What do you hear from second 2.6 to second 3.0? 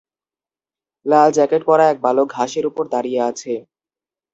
উপর